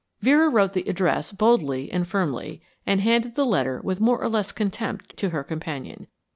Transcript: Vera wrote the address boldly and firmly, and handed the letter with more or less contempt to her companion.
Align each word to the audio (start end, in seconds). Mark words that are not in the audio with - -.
Vera 0.19 0.49
wrote 0.49 0.73
the 0.73 0.89
address 0.89 1.31
boldly 1.31 1.91
and 1.91 2.07
firmly, 2.07 2.59
and 2.87 3.01
handed 3.01 3.35
the 3.35 3.45
letter 3.45 3.79
with 3.83 3.99
more 4.01 4.19
or 4.19 4.29
less 4.29 4.51
contempt 4.51 5.15
to 5.15 5.29
her 5.29 5.43
companion. 5.43 6.07